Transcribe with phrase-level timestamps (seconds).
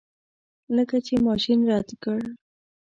[0.75, 2.19] لکه چې ماشین رد کړ.